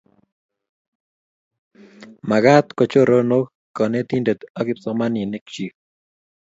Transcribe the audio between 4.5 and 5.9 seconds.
ak kipsomaninik chik